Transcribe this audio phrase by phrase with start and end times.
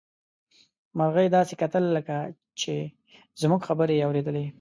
[0.97, 2.15] مرغۍ داسې کتل لکه
[2.59, 2.73] چې
[3.41, 4.45] زموږ خبرې يې اوريدلې.